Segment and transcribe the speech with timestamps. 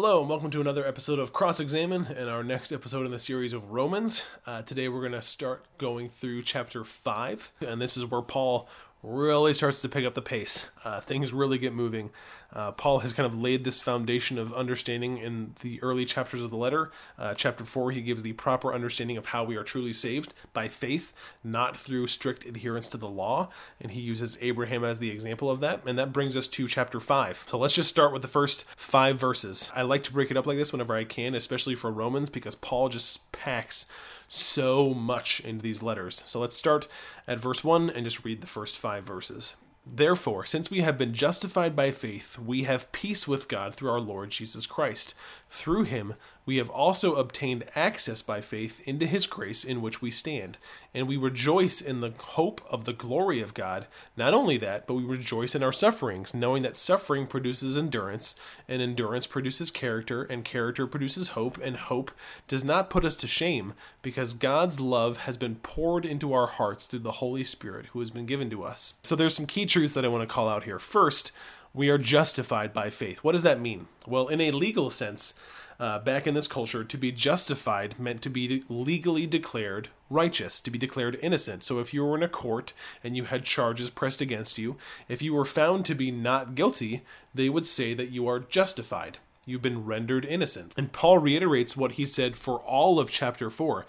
[0.00, 3.18] Hello, and welcome to another episode of Cross Examine and our next episode in the
[3.18, 4.22] series of Romans.
[4.46, 8.68] Uh, today we're going to start going through chapter 5, and this is where Paul
[9.02, 10.68] really starts to pick up the pace.
[10.84, 12.10] Uh, things really get moving.
[12.52, 16.50] Uh, Paul has kind of laid this foundation of understanding in the early chapters of
[16.50, 16.90] the letter.
[17.18, 20.66] Uh, chapter 4, he gives the proper understanding of how we are truly saved by
[20.68, 21.12] faith,
[21.44, 23.50] not through strict adherence to the law.
[23.80, 25.82] And he uses Abraham as the example of that.
[25.86, 27.46] And that brings us to chapter 5.
[27.48, 29.70] So let's just start with the first five verses.
[29.74, 32.54] I like to break it up like this whenever I can, especially for Romans, because
[32.54, 33.84] Paul just packs
[34.26, 36.22] so much into these letters.
[36.26, 36.88] So let's start
[37.26, 39.54] at verse 1 and just read the first five verses.
[39.90, 44.00] Therefore, since we have been justified by faith, we have peace with God through our
[44.00, 45.14] Lord Jesus Christ.
[45.50, 50.10] Through him, we have also obtained access by faith into his grace in which we
[50.10, 50.56] stand.
[50.94, 53.86] And we rejoice in the hope of the glory of God.
[54.16, 58.34] Not only that, but we rejoice in our sufferings, knowing that suffering produces endurance,
[58.66, 62.10] and endurance produces character, and character produces hope, and hope
[62.46, 66.86] does not put us to shame, because God's love has been poured into our hearts
[66.86, 68.94] through the Holy Spirit who has been given to us.
[69.02, 70.78] So there's some key truths that I want to call out here.
[70.78, 71.32] First,
[71.74, 73.18] we are justified by faith.
[73.18, 73.88] What does that mean?
[74.06, 75.34] Well, in a legal sense,
[75.80, 80.70] uh, back in this culture, to be justified meant to be legally declared righteous, to
[80.70, 81.62] be declared innocent.
[81.62, 82.72] So if you were in a court
[83.04, 84.76] and you had charges pressed against you,
[85.08, 87.02] if you were found to be not guilty,
[87.34, 89.18] they would say that you are justified.
[89.46, 90.72] You've been rendered innocent.
[90.76, 93.86] And Paul reiterates what he said for all of chapter 4.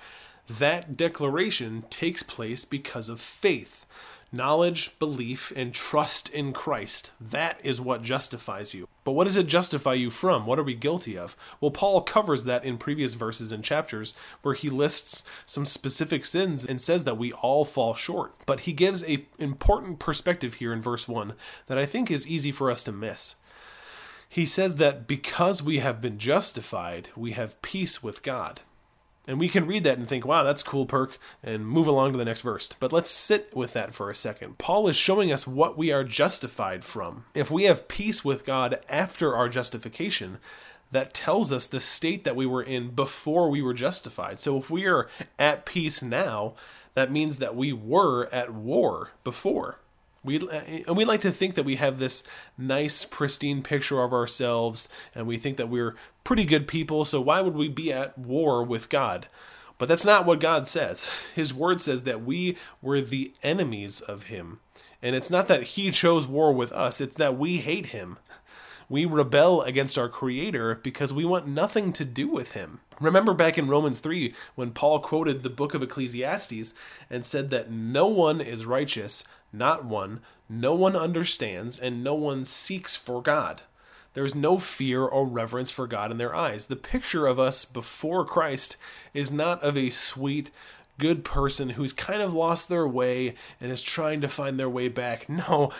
[0.48, 3.86] That declaration takes place because of faith.
[4.32, 7.12] Knowledge, belief, and trust in Christ.
[7.20, 8.88] That is what justifies you.
[9.04, 10.46] But what does it justify you from?
[10.46, 11.36] What are we guilty of?
[11.60, 14.14] Well, Paul covers that in previous verses and chapters
[14.44, 18.34] where he lists some specific sins and says that we all fall short.
[18.46, 21.34] But he gives a important perspective here in verse 1
[21.66, 23.34] that I think is easy for us to miss.
[24.32, 28.62] He says that because we have been justified, we have peace with God.
[29.30, 32.18] And we can read that and think, wow, that's cool, perk, and move along to
[32.18, 32.68] the next verse.
[32.80, 34.58] But let's sit with that for a second.
[34.58, 37.26] Paul is showing us what we are justified from.
[37.36, 40.40] If we have peace with God after our justification,
[40.90, 44.40] that tells us the state that we were in before we were justified.
[44.40, 45.08] So if we are
[45.38, 46.56] at peace now,
[46.96, 49.80] that means that we were at war before.
[50.24, 52.24] We uh, and we like to think that we have this
[52.58, 57.06] nice, pristine picture of ourselves, and we think that we're pretty good people.
[57.06, 59.28] So why would we be at war with God?
[59.78, 61.10] But that's not what God says.
[61.34, 64.60] His word says that we were the enemies of Him,
[65.02, 68.18] and it's not that He chose war with us; it's that we hate Him.
[68.90, 72.80] We rebel against our Creator because we want nothing to do with Him.
[73.00, 76.74] Remember back in Romans 3 when Paul quoted the book of Ecclesiastes
[77.10, 80.22] and said that no one is righteous, not one.
[80.48, 83.62] No one understands, and no one seeks for God.
[84.14, 86.66] There is no fear or reverence for God in their eyes.
[86.66, 88.76] The picture of us before Christ
[89.14, 90.52] is not of a sweet,
[91.00, 94.88] good person who's kind of lost their way and is trying to find their way
[94.88, 95.28] back.
[95.40, 95.72] No,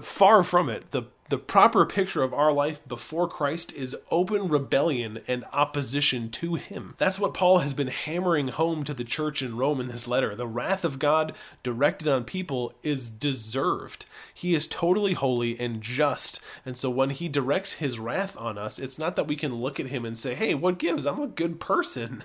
[0.00, 0.92] far from it.
[0.92, 6.56] The the proper picture of our life before Christ is open rebellion and opposition to
[6.56, 6.94] him.
[6.98, 10.34] That's what Paul has been hammering home to the church in Rome in this letter.
[10.34, 14.04] The wrath of God directed on people is deserved.
[14.34, 16.40] He is totally holy and just.
[16.66, 19.80] And so when he directs his wrath on us, it's not that we can look
[19.80, 21.06] at him and say, hey, what gives?
[21.06, 22.22] I'm a good person.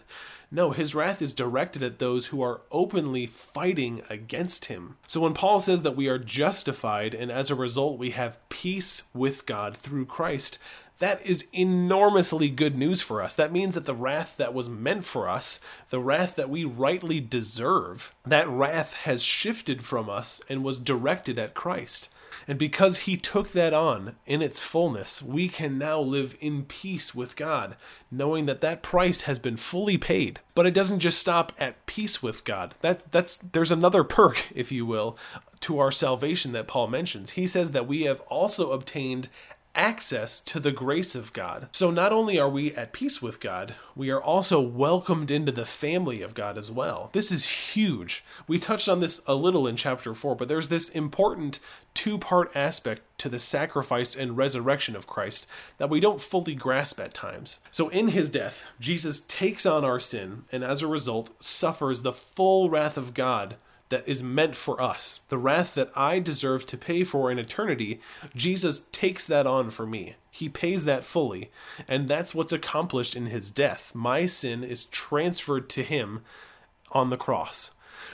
[0.52, 4.98] No, his wrath is directed at those who are openly fighting against him.
[5.08, 9.04] So when Paul says that we are justified and as a result we have peace
[9.14, 10.58] with God through Christ,
[10.98, 13.36] that is enormously good news for us.
[13.36, 15.60] That means that the wrath that was meant for us,
[15.92, 21.40] the wrath that we rightly deserve, that wrath has shifted from us and was directed
[21.40, 22.10] at Christ.
[22.48, 27.14] And because he took that on in its fullness, we can now live in peace
[27.14, 27.76] with God,
[28.12, 30.40] knowing that that price has been fully paid.
[30.56, 32.76] But it doesn't just stop at peace with God.
[32.82, 35.18] That that's there's another perk, if you will,
[35.62, 37.32] to our salvation that Paul mentions.
[37.32, 39.30] He says that we have also obtained
[39.76, 41.70] access to the grace of God.
[41.72, 45.66] So not only are we at peace with God, we are also welcomed into the
[45.66, 47.10] family of God as well.
[47.14, 48.24] This is huge.
[48.48, 51.60] We touched on this a little in chapter 4, but there's this important
[51.94, 55.48] two part aspect to the sacrifice and resurrection of Christ
[55.78, 57.60] that we don't fully grasp at times.
[57.72, 62.14] So, in his death, Jesus takes on our sin and as a result suffers the
[62.14, 63.56] full wrath of God
[63.90, 65.22] that is meant for us.
[65.30, 68.00] The wrath that I deserve to pay for in eternity,
[68.36, 70.16] Jesus takes that on for me.
[70.32, 71.52] He pays that fully,
[71.88, 73.92] and that's what's accomplished in his death.
[73.94, 76.22] My sin is transferred to him
[76.92, 77.72] on the cross.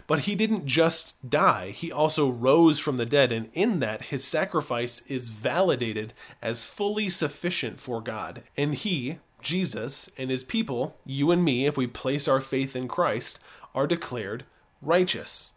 [0.07, 4.23] But he didn't just die, he also rose from the dead, and in that, his
[4.23, 8.43] sacrifice is validated as fully sufficient for God.
[8.57, 12.87] And he, Jesus, and his people, you and me, if we place our faith in
[12.87, 13.39] Christ,
[13.73, 14.45] are declared
[14.81, 15.51] righteous,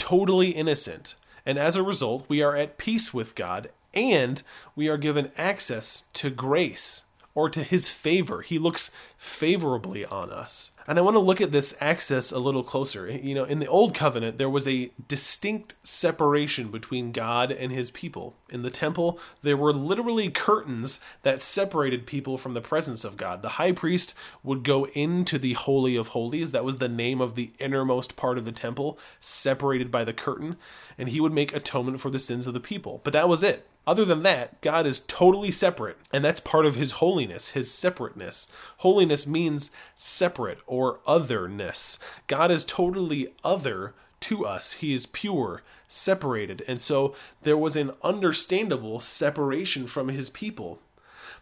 [0.00, 1.14] totally innocent.
[1.46, 4.42] And as a result, we are at peace with God and
[4.74, 7.04] we are given access to grace
[7.40, 8.42] or to his favor.
[8.42, 10.72] He looks favorably on us.
[10.86, 13.08] And I want to look at this access a little closer.
[13.10, 17.90] You know, in the Old Covenant, there was a distinct separation between God and his
[17.90, 18.34] people.
[18.50, 23.40] In the temple, there were literally curtains that separated people from the presence of God.
[23.40, 27.36] The high priest would go into the Holy of Holies, that was the name of
[27.36, 30.56] the innermost part of the temple, separated by the curtain,
[30.98, 33.00] and he would make atonement for the sins of the people.
[33.02, 33.66] But that was it.
[33.90, 38.46] Other than that, God is totally separate, and that's part of his holiness, his separateness.
[38.76, 41.98] Holiness means separate or otherness.
[42.28, 44.74] God is totally other to us.
[44.74, 50.78] He is pure, separated, and so there was an understandable separation from his people.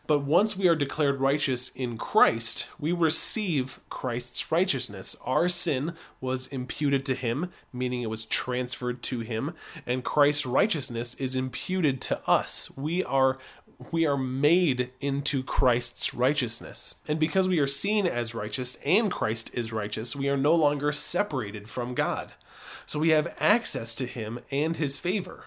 [0.08, 5.14] But once we are declared righteous in Christ, we receive Christ's righteousness.
[5.22, 9.52] Our sin was imputed to him, meaning it was transferred to him,
[9.86, 12.70] and Christ's righteousness is imputed to us.
[12.74, 13.38] We are
[13.92, 16.96] we are made into Christ's righteousness.
[17.06, 20.90] And because we are seen as righteous and Christ is righteous, we are no longer
[20.90, 22.32] separated from God.
[22.86, 25.44] So we have access to him and his favor.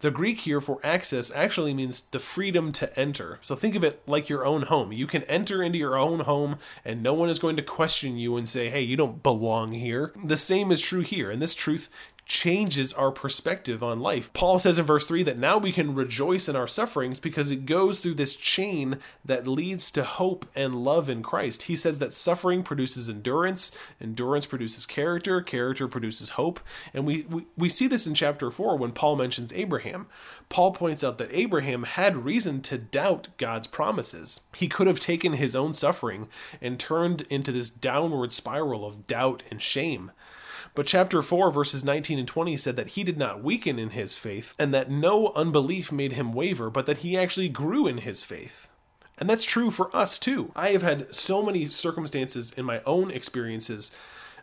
[0.00, 3.38] The Greek here for access actually means the freedom to enter.
[3.42, 4.92] So think of it like your own home.
[4.92, 6.56] You can enter into your own home
[6.86, 10.14] and no one is going to question you and say, hey, you don't belong here.
[10.24, 11.30] The same is true here.
[11.30, 11.90] And this truth
[12.30, 14.32] changes our perspective on life.
[14.32, 17.66] Paul says in verse 3 that now we can rejoice in our sufferings because it
[17.66, 21.64] goes through this chain that leads to hope and love in Christ.
[21.64, 26.60] He says that suffering produces endurance, endurance produces character, character produces hope.
[26.94, 30.06] And we, we, we see this in chapter 4 when Paul mentions Abraham.
[30.48, 34.40] Paul points out that Abraham had reason to doubt God's promises.
[34.54, 36.28] He could have taken his own suffering
[36.60, 40.12] and turned into this downward spiral of doubt and shame.
[40.74, 44.16] But chapter 4, verses 19 and 20 said that he did not weaken in his
[44.16, 48.24] faith, and that no unbelief made him waver, but that he actually grew in his
[48.24, 48.68] faith.
[49.18, 50.50] And that's true for us too.
[50.56, 53.92] I have had so many circumstances in my own experiences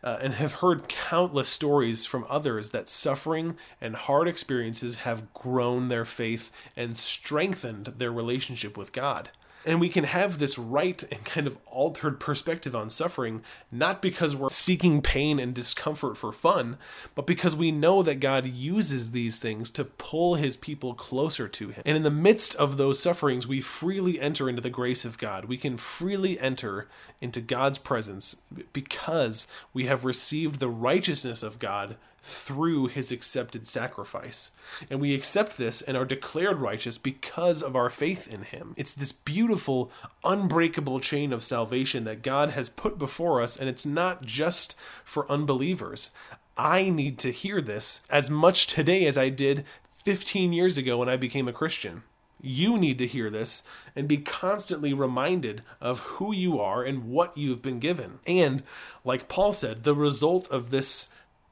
[0.03, 5.87] uh, and have heard countless stories from others that suffering and hard experiences have grown
[5.87, 9.29] their faith and strengthened their relationship with God.
[9.67, 14.33] And we can have this right and kind of altered perspective on suffering, not because
[14.33, 16.77] we're seeking pain and discomfort for fun,
[17.15, 21.69] but because we know that God uses these things to pull his people closer to
[21.69, 21.83] him.
[21.85, 25.45] And in the midst of those sufferings, we freely enter into the grace of God.
[25.45, 26.87] We can freely enter
[27.19, 28.37] into God's presence
[28.71, 31.97] because we have received the righteousness of God
[32.27, 34.51] through his accepted sacrifice.
[34.89, 38.73] And we accept this and are declared righteous because of our faith in him.
[38.75, 39.89] It's this beautiful,
[40.23, 44.75] unbreakable chain of salvation that God has put before us, and it's not just
[45.05, 46.11] for unbelievers.
[46.57, 49.65] I need to hear this as much today as I did
[50.03, 52.03] 15 years ago when I became a Christian.
[52.41, 53.63] You need to hear this
[53.95, 58.19] and be constantly reminded of who you are and what you've been given.
[58.27, 58.63] And,
[59.03, 61.09] like Paul said, the result of this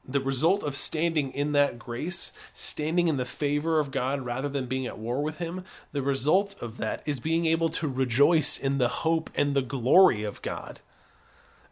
[0.08, 4.66] the result of standing in that grace, standing in the favor of God rather than
[4.66, 8.78] being at war with Him, the result of that is being able to rejoice in
[8.78, 10.80] the hope and the glory of God.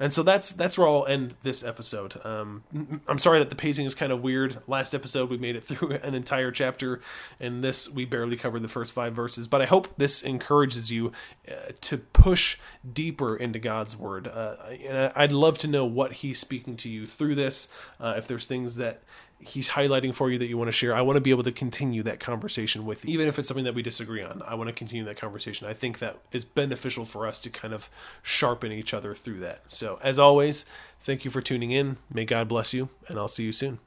[0.04, 2.20] And so that's that's where I'll end this episode.
[2.26, 2.62] Um,
[3.08, 4.58] I'm sorry that the pacing is kind of weird.
[4.66, 7.00] Last episode we made it through an entire chapter,
[7.40, 9.48] and this we barely covered the first five verses.
[9.48, 11.10] But I hope this encourages you
[11.50, 12.58] uh, to push
[12.92, 14.28] deeper into God's word.
[14.28, 14.56] Uh,
[15.16, 17.68] I'd love to know what He's speaking to you through this.
[17.98, 19.04] Uh, if there's things that
[19.38, 20.94] he's highlighting for you that you want to share.
[20.94, 23.74] I want to be able to continue that conversation with, even if it's something that
[23.74, 24.42] we disagree on.
[24.46, 25.66] I want to continue that conversation.
[25.66, 27.90] I think that is beneficial for us to kind of
[28.22, 29.62] sharpen each other through that.
[29.68, 30.64] So, as always,
[31.00, 31.98] thank you for tuning in.
[32.12, 33.78] May God bless you, and I'll see you soon.